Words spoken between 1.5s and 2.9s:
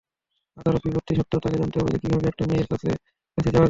জানতে হবে, কীভাবে একটা মেয়ের কাছাকাছি